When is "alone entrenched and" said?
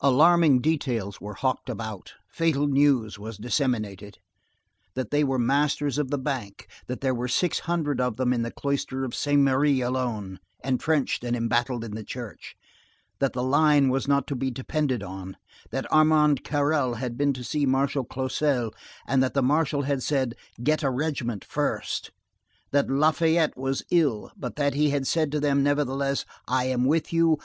9.80-11.36